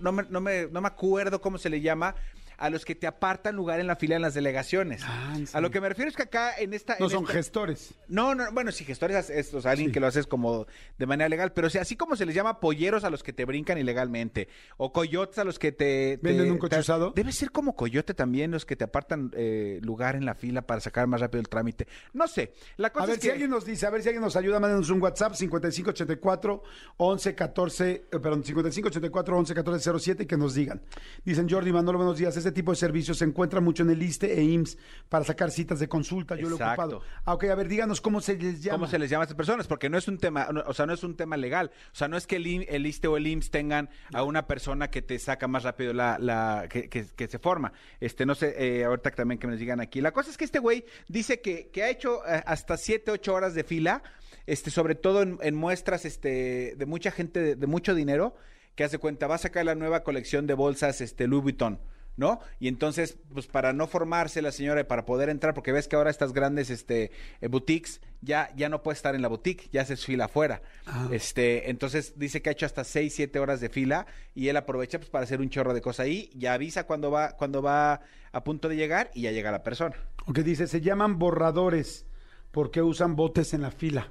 no 0.01 0.13
me, 0.13 0.25
no, 0.29 0.41
me, 0.43 0.67
no 0.67 0.81
me 0.83 0.89
acuerdo 0.89 1.41
cómo 1.41 1.57
se 1.57 1.71
le 1.71 1.81
llama, 1.81 2.15
a 2.59 2.71
los 2.71 2.85
que 2.85 2.95
te 2.95 3.07
apartan 3.07 3.57
lugar 3.57 3.81
en 3.81 3.87
la 3.87 3.97
fila 3.97 4.17
en 4.17 4.23
las 4.23 4.35
delegaciones. 4.35 5.03
Ah, 5.05 5.35
¿en 5.37 5.47
a 5.53 5.61
lo 5.61 5.71
que 5.71 5.81
me 5.81 5.89
refiero 5.89 6.09
es 6.11 6.17
que 6.17 6.23
acá 6.25 6.55
en 6.59 6.75
esta... 6.75 6.97
No 6.99 7.07
en 7.07 7.11
son 7.11 7.23
esta- 7.25 7.33
gestores. 7.35 7.95
no, 8.09 8.35
no, 8.35 8.45
bueno, 8.53 8.73
si 8.73 8.85
gestores 8.85 9.31
es 9.31 9.53
o 9.55 9.61
sea, 9.61 9.73
alguien 9.73 9.89
Sí. 9.89 9.93
que 9.95 10.01
lo 10.01 10.07
haces 10.07 10.27
como 10.27 10.67
de 10.99 11.07
manera 11.07 11.29
legal, 11.29 11.53
pero 11.53 11.67
o 11.67 11.71
sea, 11.71 11.83
así 11.83 11.97
como 11.97 12.17
se 12.17 12.27
les 12.27 12.35
llama 12.35 12.61
polleros 12.61 13.05
a 13.05 13.11
los 13.11 13.23
que 13.23 13.33
te 13.33 13.45
brincan 13.45 13.79
ilegalmente, 13.79 14.49
o 14.77 14.93
coyotes 14.93 15.39
a 15.39 15.45
los 15.45 15.59
que 15.59 15.73
te... 15.73 16.19
te- 16.19 16.21
¿Venden 16.23 16.51
un 16.53 16.59
coche 16.59 16.77
te- 16.77 16.81
usado? 16.81 17.13
Debe 17.15 17.33
ser 17.33 17.51
como 17.51 17.75
coyote 17.77 18.15
también 18.15 18.51
los 18.51 18.65
que 18.65 18.77
te 18.77 18.85
apartan 18.85 19.31
eh, 19.37 19.79
lugar 19.83 20.17
en 20.17 20.25
la 20.25 20.35
fila 20.35 20.63
para 20.63 20.81
sacar 20.81 21.07
más 21.07 21.21
rápido 21.21 21.41
el 21.41 21.49
trámite. 21.49 21.87
No 22.13 22.27
sé, 22.29 22.53
la 22.77 22.91
cosa 22.91 23.05
A 23.05 23.07
ver 23.09 23.21
si 23.21 23.31
alguien 23.31 23.51
nos 23.51 23.65
dice, 23.65 23.87
a 23.87 23.91
ver 23.91 24.03
si 24.03 24.09
alguien 24.09 24.23
nos 24.23 24.37
ayuda, 24.37 24.61
mándenos 24.61 24.91
un 24.91 25.03
WhatsApp 25.03 25.35
5584 25.35 26.63
1114, 26.99 27.91
eh, 27.91 28.01
perdón, 28.11 28.45
5584 28.45 29.35
1114 29.37 29.99
07 30.01 30.23
y 30.23 30.27
que 30.27 30.37
nos 30.37 30.55
digan. 30.55 30.81
Dicen 31.25 31.49
Jordi 31.49 31.73
Manolo, 31.73 31.99
buenos 31.99 32.19
días. 32.19 32.37
Este 32.45 32.53
tipo 32.53 32.73
de 32.73 32.77
servicios 32.77 33.19
se 33.19 33.25
encuentra 33.25 33.61
mucho 33.61 33.83
en 33.83 33.91
el 33.91 34.03
ISTE 34.03 34.39
e 34.39 34.43
IMSS 34.43 34.77
para 35.09 35.25
sacar 35.25 35.51
citas 35.51 35.79
de 35.81 35.89
consulta. 35.89 36.37
Yo 36.37 36.49
lo 36.51 36.57
he 36.57 36.59
ocupado. 36.73 37.03
Ah, 37.25 37.35
ok, 37.35 37.45
a 37.45 37.55
ver, 37.55 37.69
díganos 37.69 38.01
cómo 38.01 38.21
se 38.21 38.37
les 38.37 38.63
llama. 38.63 38.79
¿Cómo 38.79 38.87
se 38.91 38.99
les 38.99 39.09
llama 39.11 39.23
a 39.23 39.25
estas 39.25 39.37
personas? 39.37 39.67
Porque 39.67 39.89
no 39.89 39.97
es 39.97 40.07
un 40.09 40.19
tema, 40.19 40.49
no, 40.53 40.63
o 40.67 40.75
sea, 40.75 40.85
no 40.87 40.93
es 40.93 41.03
un 41.05 41.17
tema 41.17 41.37
legal. 41.37 41.71
O 41.93 41.95
sea, 41.97 42.09
no 42.09 42.17
es 42.17 42.27
que 42.27 42.37
el, 42.37 42.67
el 42.69 42.87
ISTE 42.87 43.09
o 43.09 43.17
el 43.17 43.27
IMSS 43.27 43.51
tengan 43.51 43.89
a 44.13 44.23
una 44.25 44.47
persona 44.47 44.91
que 44.91 45.01
te 45.03 45.19
saca 45.19 45.49
más 45.49 45.63
rápido 45.63 45.93
la, 45.95 46.19
la 46.19 46.67
que, 46.69 46.89
que- 46.89 47.07
que 47.17 47.29
se 47.29 47.39
forma. 47.39 47.73
Este, 48.01 48.27
no 48.27 48.35
sé, 48.35 48.55
eh, 48.59 48.85
ahorita 48.85 49.11
también 49.13 49.39
que 49.39 49.47
me 49.47 49.53
nos 49.55 49.61
digan 49.61 49.81
aquí. 49.81 50.01
La 50.01 50.13
cosa 50.13 50.31
es 50.31 50.37
que 50.37 50.45
este 50.45 50.59
güey 50.59 50.85
dice 51.09 51.41
que, 51.41 51.69
que 51.71 51.83
ha 51.83 51.89
hecho 51.91 52.27
eh, 52.29 52.43
hasta 52.47 52.77
7, 52.77 53.11
8 53.11 53.33
horas 53.35 53.55
de 53.55 53.65
fila, 53.65 54.03
este, 54.47 54.71
sobre 54.71 54.95
todo 54.95 55.23
en, 55.23 55.39
en 55.43 55.55
muestras 55.55 56.05
este, 56.05 56.75
de 56.77 56.87
mucha 56.87 57.11
gente 57.11 57.41
de, 57.41 57.57
de 57.57 57.67
mucho 57.67 57.95
dinero, 57.95 58.35
que 58.75 58.83
hace 58.85 58.99
cuenta, 58.99 59.29
va 59.29 59.37
a 59.37 59.39
sacar 59.39 59.65
la 59.65 59.77
nueva 59.77 60.03
colección 60.03 60.47
de 60.49 60.55
bolsas 60.55 61.01
este, 61.01 61.27
Louis 61.29 61.43
Vuitton. 61.45 61.79
¿No? 62.17 62.41
Y 62.61 62.69
entonces, 62.69 63.19
pues 63.33 63.47
para 63.47 63.73
no 63.73 63.87
formarse 63.87 64.43
la 64.43 64.53
señora 64.53 64.83
y 64.83 64.85
para 64.85 65.05
poder 65.05 65.29
entrar, 65.29 65.55
porque 65.55 65.73
ves 65.73 65.89
que 65.89 65.97
ahora 65.97 66.11
estas 66.11 66.33
grandes 66.33 66.71
este, 66.71 67.11
eh, 67.41 67.49
boutiques 67.49 68.01
ya, 68.21 68.51
ya 68.57 68.69
no 68.69 68.83
puede 68.83 68.95
estar 68.95 69.15
en 69.15 69.23
la 69.23 69.29
boutique, 69.29 69.69
ya 69.73 69.85
se 69.85 69.97
fila 69.97 70.27
afuera. 70.27 70.63
Ah. 70.87 71.09
Este, 71.11 71.71
entonces 71.71 72.15
dice 72.17 72.41
que 72.41 72.49
ha 72.49 72.53
hecho 72.53 72.67
hasta 72.67 72.85
6, 72.85 73.13
7 73.15 73.39
horas 73.39 73.61
de 73.61 73.69
fila 73.69 74.07
y 74.35 74.49
él 74.49 74.57
aprovecha 74.57 74.99
pues 74.99 75.11
para 75.11 75.25
hacer 75.25 75.41
un 75.41 75.51
chorro 75.51 75.75
de 75.75 75.81
cosas 75.81 76.07
ahí, 76.07 76.31
ya 76.35 76.55
avisa 76.55 76.85
cuando 76.85 77.11
va, 77.11 77.33
cuando 77.33 77.63
va 77.63 78.01
a 78.33 78.45
punto 78.45 78.69
de 78.69 78.77
llegar 78.77 79.11
y 79.15 79.23
ya 79.23 79.33
llega 79.33 79.51
la 79.51 79.63
persona. 79.63 79.97
Ok, 80.27 80.39
dice, 80.39 80.67
se 80.67 80.81
llaman 80.81 81.19
borradores 81.19 82.07
porque 82.51 82.83
usan 82.83 83.17
botes 83.17 83.53
en 83.55 83.63
la 83.63 83.71
fila. 83.71 84.11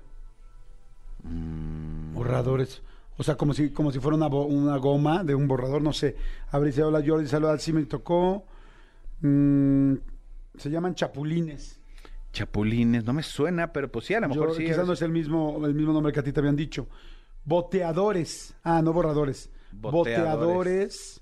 Mm. 1.24 2.13
Borradores. 2.13 2.81
O 3.17 3.24
sea, 3.24 3.36
como 3.36 3.53
si, 3.53 3.70
como 3.70 3.91
si 3.91 4.00
fuera 4.00 4.17
una, 4.17 4.27
una 4.27 4.77
goma 4.77 5.24
de 5.24 5.36
un 5.36 5.48
borrador, 5.48 5.82
no 5.82 5.93
sé. 5.93 6.15
A 6.51 6.58
ver, 6.60 6.67
dice, 6.67 6.84
hola 6.84 7.03
Jordi, 7.05 7.27
saluda, 7.27 7.58
sí 7.60 7.72
me 7.74 7.84
tocó. 7.86 8.43
Mm, 9.22 9.93
se 10.58 10.70
llaman 10.70 10.96
chapulines. 10.96 11.79
Chapulines, 12.32 13.05
no 13.05 13.13
me 13.13 13.22
suena, 13.24 13.72
pero 13.72 13.91
pues 13.91 14.05
sí, 14.05 14.13
a 14.15 14.20
lo 14.20 14.29
mejor 14.29 14.50
Yo- 14.50 14.55
sí. 14.55 14.63
quizás 14.65 14.79
es- 14.79 14.88
no 14.88 14.93
es 14.93 15.01
el 15.03 15.12
mismo, 15.12 15.62
el 15.65 15.75
mismo 15.75 15.93
nombre 15.93 16.12
que 16.12 16.20
a 16.20 16.24
ti 16.24 16.32
te 16.32 16.39
habían 16.39 16.55
dicho. 16.55 16.88
Boteadores. 17.46 18.55
Ah, 18.63 18.82
no 18.82 18.93
borradores. 18.93 19.50
Boteadores. 19.72 20.34
Boteadores 20.34 21.20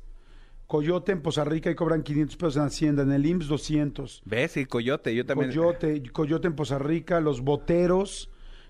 Coyote 0.68 1.12
en 1.12 1.22
Poza 1.22 1.44
Rica 1.44 1.70
y 1.70 1.76
cobran 1.76 2.02
500 2.02 2.38
pesos 2.38 2.56
en 2.56 2.62
Hacienda. 2.64 3.04
En 3.04 3.12
el 3.12 3.26
IMSS 3.26 3.48
200. 3.50 4.22
¿Ves? 4.24 4.56
Y 4.56 4.66
Coyote, 4.66 5.14
yo 5.14 5.26
también. 5.26 5.50
Coyote, 5.50 6.02
Coyote 6.14 6.48
en 6.48 6.56
Poza 6.56 6.80
Rica. 6.80 7.20
Los 7.20 7.42
Boteros. 7.42 8.30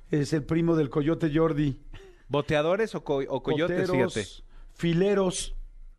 Es 0.09 0.33
el 0.33 0.43
primo 0.43 0.75
del 0.75 0.89
Coyote 0.89 1.31
Jordi. 1.31 1.79
¿Boteadores 2.31 2.95
o, 2.95 3.03
co- 3.03 3.21
o 3.27 3.43
coyotes? 3.43 3.89
Boteros, 3.89 4.13
Fíjate. 4.13 4.43
Fileros. 4.73 5.53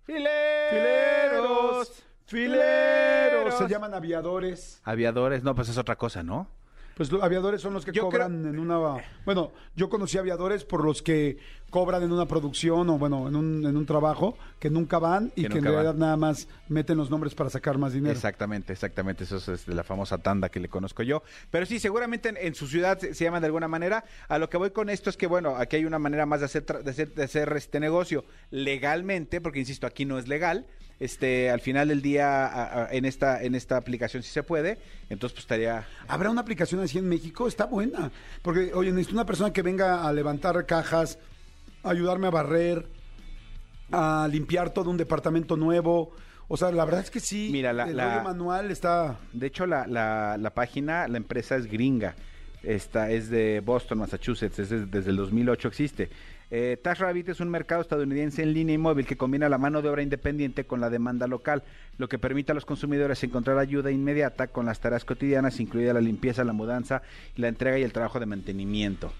Fileros. 0.06 1.92
Fileros. 2.24 3.58
Se 3.58 3.68
llaman 3.68 3.92
aviadores. 3.92 4.80
Aviadores, 4.82 5.42
no, 5.42 5.54
pues 5.54 5.68
es 5.68 5.76
otra 5.76 5.96
cosa, 5.96 6.22
¿no? 6.22 6.48
Pues 6.96 7.10
los 7.10 7.22
aviadores 7.22 7.60
son 7.60 7.72
los 7.74 7.84
que 7.84 7.92
Yo 7.92 8.02
cobran 8.02 8.46
en 8.46 8.58
una... 8.58 9.02
Bueno, 9.24 9.52
yo 9.76 9.88
conocí 9.88 10.18
aviadores 10.18 10.64
por 10.64 10.84
los 10.84 11.02
que 11.02 11.38
cobran 11.70 12.02
en 12.02 12.12
una 12.12 12.26
producción 12.26 12.90
o, 12.90 12.98
bueno, 12.98 13.28
en 13.28 13.36
un, 13.36 13.64
en 13.66 13.76
un 13.76 13.86
trabajo, 13.86 14.36
que 14.58 14.68
nunca 14.68 14.98
van 14.98 15.32
y 15.34 15.42
Que 15.44 15.48
que, 15.48 15.58
en 15.58 15.64
van. 15.64 15.72
realidad 15.72 15.94
nada 15.94 16.16
más 16.18 16.48
meten 16.68 16.98
los 16.98 17.08
nombres 17.10 17.34
para 17.34 17.48
sacar 17.48 17.78
más 17.78 17.94
dinero. 17.94 18.12
Exactamente, 18.14 18.74
exactamente. 18.74 19.24
Eso 19.24 19.36
es 19.36 19.64
de 19.64 19.74
la 19.74 19.82
famosa 19.82 20.18
tanda 20.18 20.50
que 20.50 20.60
le 20.60 20.68
conozco 20.68 21.02
yo. 21.02 21.22
Pero 21.50 21.64
sí, 21.64 21.78
seguramente 21.78 22.28
en, 22.28 22.36
en 22.36 22.54
su 22.54 22.66
ciudad 22.66 22.98
se, 22.98 23.14
se 23.14 23.24
llaman 23.24 23.40
de 23.40 23.46
alguna 23.46 23.68
manera. 23.68 24.04
A 24.28 24.38
lo 24.38 24.50
que 24.50 24.58
voy 24.58 24.70
con 24.70 24.90
esto 24.90 25.08
es 25.08 25.16
que, 25.16 25.26
bueno, 25.26 25.56
aquí 25.56 25.76
hay 25.76 25.86
una 25.86 25.98
manera 25.98 26.26
más 26.26 26.40
de 26.40 26.46
hacer, 26.46 26.64
de 26.64 26.90
hacer, 26.90 27.14
de 27.14 27.24
hacer 27.24 27.52
este 27.56 27.80
negocio 27.80 28.24
legalmente, 28.50 29.40
porque 29.40 29.58
insisto, 29.60 29.86
aquí 29.86 30.04
no 30.04 30.18
es 30.18 30.28
legal. 30.28 30.66
Este, 31.02 31.50
al 31.50 31.60
final 31.60 31.88
del 31.88 32.00
día, 32.00 32.46
a- 32.46 32.84
a- 32.84 32.88
en 32.92 33.04
esta, 33.04 33.42
en 33.42 33.56
esta 33.56 33.76
aplicación 33.76 34.22
sí 34.22 34.30
se 34.30 34.44
puede. 34.44 34.78
Entonces, 35.10 35.34
pues 35.34 35.42
estaría. 35.44 35.84
¿Habrá 36.06 36.30
una 36.30 36.40
aplicación 36.42 36.80
así 36.80 36.98
en 36.98 37.08
México? 37.08 37.48
Está 37.48 37.66
buena. 37.66 38.12
Porque, 38.40 38.72
oye, 38.72 38.90
necesito 38.92 39.14
una 39.16 39.26
persona 39.26 39.52
que 39.52 39.62
venga 39.62 40.06
a 40.06 40.12
levantar 40.12 40.64
cajas, 40.64 41.18
a 41.82 41.90
ayudarme 41.90 42.28
a 42.28 42.30
barrer, 42.30 42.86
a 43.90 44.28
limpiar 44.30 44.70
todo 44.70 44.90
un 44.90 44.96
departamento 44.96 45.56
nuevo. 45.56 46.12
O 46.46 46.56
sea, 46.56 46.70
la 46.70 46.84
verdad 46.84 47.00
es 47.00 47.10
que 47.10 47.18
sí. 47.20 47.48
Mira, 47.50 47.72
la- 47.72 47.84
el 47.88 47.96
la- 47.96 48.22
manual 48.22 48.70
está... 48.70 49.18
De 49.32 49.48
hecho, 49.48 49.66
la, 49.66 49.86
la, 49.88 50.36
la 50.38 50.50
página, 50.54 51.08
la 51.08 51.16
empresa 51.16 51.56
es 51.56 51.66
gringa. 51.66 52.14
Esta 52.62 53.10
es 53.10 53.28
de 53.28 53.60
Boston, 53.60 53.98
Massachusetts. 53.98 54.58
Es 54.58 54.68
de- 54.70 54.86
desde 54.86 55.10
el 55.10 55.16
2008 55.16 55.68
existe. 55.68 56.10
Eh, 56.54 56.78
TaskRabbit 56.82 57.30
es 57.30 57.40
un 57.40 57.48
mercado 57.48 57.80
estadounidense 57.80 58.42
en 58.42 58.52
línea 58.52 58.74
y 58.74 58.78
móvil 58.78 59.06
que 59.06 59.16
combina 59.16 59.48
la 59.48 59.56
mano 59.56 59.80
de 59.80 59.88
obra 59.88 60.02
independiente 60.02 60.64
con 60.64 60.80
la 60.82 60.90
demanda 60.90 61.26
local, 61.26 61.62
lo 61.96 62.08
que 62.10 62.18
permite 62.18 62.52
a 62.52 62.54
los 62.54 62.66
consumidores 62.66 63.24
encontrar 63.24 63.56
ayuda 63.58 63.90
inmediata 63.90 64.48
con 64.48 64.66
las 64.66 64.78
tareas 64.78 65.04
cotidianas, 65.06 65.60
incluida 65.60 65.94
la 65.94 66.02
limpieza, 66.02 66.44
la 66.44 66.52
mudanza, 66.52 67.00
la 67.36 67.48
entrega 67.48 67.78
y 67.78 67.82
el 67.84 67.92
trabajo 67.94 68.20
de 68.20 68.26
mantenimiento. 68.26 69.10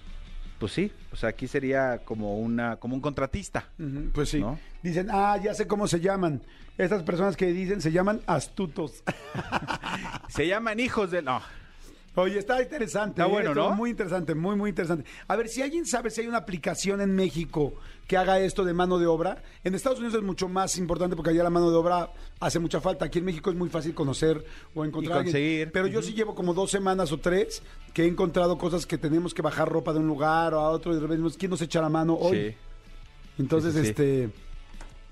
Pues 0.59 0.73
sí, 0.73 0.91
o 1.11 1.15
sea, 1.15 1.29
aquí 1.29 1.47
sería 1.47 2.01
como 2.05 2.37
una 2.39 2.75
como 2.77 2.93
un 2.95 3.01
contratista. 3.01 3.65
Pues 4.13 4.29
sí. 4.29 4.39
¿No? 4.39 4.59
Dicen, 4.83 5.07
ah, 5.11 5.35
ya 5.43 5.55
sé 5.55 5.65
cómo 5.65 5.87
se 5.87 5.99
llaman. 5.99 6.39
Estas 6.77 7.01
personas 7.01 7.35
que 7.35 7.47
dicen 7.51 7.81
se 7.81 7.91
llaman 7.91 8.21
astutos. 8.27 9.03
Se 10.29 10.47
llaman 10.47 10.79
hijos 10.79 11.11
de 11.11 11.21
no. 11.21 11.41
Oye, 12.15 12.37
está 12.37 12.61
interesante. 12.61 13.21
Está 13.21 13.25
¿eh? 13.25 13.31
bueno, 13.31 13.55
¿no? 13.55 13.73
Muy 13.73 13.89
interesante, 13.89 14.35
muy, 14.35 14.55
muy 14.55 14.69
interesante. 14.69 15.09
A 15.27 15.35
ver, 15.35 15.49
si 15.49 15.61
alguien 15.61 15.85
sabe 15.85 16.11
si 16.11 16.21
hay 16.21 16.27
una 16.27 16.37
aplicación 16.37 17.01
en 17.01 17.15
México 17.15 17.73
que 18.07 18.17
haga 18.17 18.39
esto 18.39 18.63
de 18.63 18.73
mano 18.73 18.99
de 18.99 19.07
obra, 19.07 19.41
en 19.63 19.73
Estados 19.73 19.97
Unidos 19.99 20.15
es 20.15 20.23
mucho 20.23 20.47
más 20.47 20.77
importante 20.77 21.15
porque 21.15 21.31
allá 21.31 21.43
la 21.43 21.49
mano 21.49 21.71
de 21.71 21.77
obra 21.77 22.11
hace 22.39 22.59
mucha 22.59 22.81
falta. 22.81 23.05
Aquí 23.05 23.19
en 23.19 23.25
México 23.25 23.49
es 23.49 23.55
muy 23.55 23.69
fácil 23.69 23.95
conocer 23.95 24.43
o 24.75 24.85
encontrar. 24.85 25.19
alguien. 25.19 25.33
conseguir. 25.33 25.71
Pero 25.71 25.87
yo 25.87 26.01
sí 26.01 26.13
llevo 26.13 26.35
como 26.35 26.53
dos 26.53 26.69
semanas 26.69 27.11
o 27.11 27.17
tres 27.19 27.63
que 27.93 28.03
he 28.03 28.07
encontrado 28.07 28.57
cosas 28.57 28.85
que 28.85 28.97
tenemos 28.97 29.33
que 29.33 29.41
bajar 29.41 29.67
ropa 29.69 29.91
de 29.93 29.99
un 29.99 30.07
lugar 30.07 30.53
o 30.53 30.59
a 30.59 30.69
otro 30.69 30.91
y 30.91 30.95
de 30.95 31.01
repente 31.01 31.35
¿quién 31.37 31.49
nos 31.49 31.61
echa 31.61 31.81
la 31.81 31.89
mano 31.89 32.13
hoy? 32.15 32.51
Sí. 32.51 32.55
Entonces, 33.39 33.73
Sí, 33.73 33.79
sí, 33.79 33.85
sí. 33.85 33.89
este, 33.89 34.29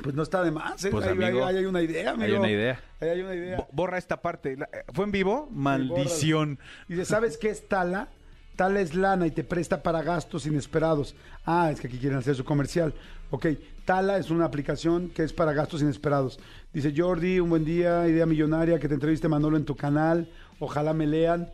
pues 0.01 0.15
no 0.15 0.23
está 0.23 0.43
de 0.43 0.51
más. 0.51 0.83
¿eh? 0.85 0.89
Pues, 0.91 1.05
ahí, 1.05 1.11
amigo, 1.11 1.45
ahí- 1.45 1.55
ahí 1.55 1.57
hay 1.59 1.65
una 1.65 1.81
idea, 1.81 2.11
amigo. 2.11 2.25
Hay 2.25 2.31
una 2.39 2.49
idea. 2.51 2.79
Ahí 2.99 3.09
hay 3.09 3.21
una 3.21 3.35
idea. 3.35 3.57
Bo- 3.57 3.67
Borra 3.71 3.97
esta 3.97 4.21
parte. 4.21 4.57
¿Fue 4.93 5.05
en 5.05 5.11
vivo? 5.11 5.47
Sí, 5.49 5.55
Maldición. 5.57 6.55
bórralo. 6.55 6.85
Dice, 6.87 7.05
¿sabes 7.05 7.37
qué 7.37 7.49
es 7.49 7.67
Tala? 7.67 8.07
Tala 8.55 8.81
es 8.81 8.93
lana 8.95 9.25
y 9.27 9.31
te 9.31 9.43
presta 9.43 9.81
para 9.81 10.03
gastos 10.03 10.45
inesperados. 10.45 11.15
Ah, 11.45 11.69
es 11.71 11.79
que 11.79 11.87
aquí 11.87 11.97
quieren 11.97 12.17
hacer 12.19 12.35
su 12.35 12.43
comercial. 12.45 12.93
Ok, 13.31 13.47
Tala 13.85 14.17
es 14.17 14.29
una 14.29 14.45
aplicación 14.45 15.09
que 15.09 15.23
es 15.23 15.33
para 15.33 15.53
gastos 15.53 15.81
inesperados. 15.81 16.39
Dice 16.73 16.93
Jordi, 16.95 17.39
un 17.39 17.49
buen 17.49 17.65
día, 17.65 18.07
idea 18.07 18.25
millonaria, 18.25 18.77
que 18.79 18.87
te 18.87 18.93
entreviste 18.93 19.27
Manolo 19.27 19.57
en 19.57 19.65
tu 19.65 19.75
canal. 19.75 20.29
Ojalá 20.59 20.93
me 20.93 21.07
lean. 21.07 21.49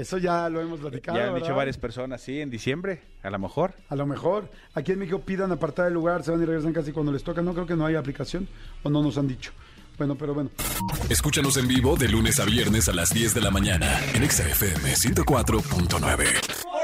Eso 0.00 0.16
ya 0.16 0.48
lo 0.48 0.62
hemos 0.62 0.80
platicado. 0.80 1.18
Ya 1.18 1.28
han 1.28 1.34
dicho 1.34 1.54
varias 1.54 1.76
personas, 1.76 2.22
sí, 2.22 2.40
en 2.40 2.48
diciembre, 2.48 3.02
a 3.22 3.28
lo 3.28 3.38
mejor. 3.38 3.74
A 3.90 3.96
lo 3.96 4.06
mejor. 4.06 4.50
Aquí 4.72 4.92
en 4.92 4.98
México 4.98 5.20
pidan 5.20 5.52
apartar 5.52 5.88
el 5.88 5.92
lugar, 5.92 6.22
se 6.22 6.30
van 6.30 6.40
y 6.42 6.46
regresan 6.46 6.72
casi 6.72 6.90
cuando 6.92 7.12
les 7.12 7.22
toca. 7.22 7.42
No 7.42 7.52
creo 7.52 7.66
que 7.66 7.76
no 7.76 7.84
haya 7.84 7.98
aplicación 7.98 8.48
o 8.82 8.88
no 8.88 9.02
nos 9.02 9.18
han 9.18 9.28
dicho. 9.28 9.52
Bueno, 9.98 10.14
pero 10.14 10.32
bueno. 10.32 10.48
Escúchanos 11.10 11.58
en 11.58 11.68
vivo 11.68 11.96
de 11.96 12.08
lunes 12.08 12.40
a 12.40 12.46
viernes 12.46 12.88
a 12.88 12.94
las 12.94 13.12
10 13.12 13.34
de 13.34 13.40
la 13.42 13.50
mañana 13.50 14.00
en 14.14 14.22
Exa 14.22 14.48
FM 14.48 14.94
104.9. 14.94 16.79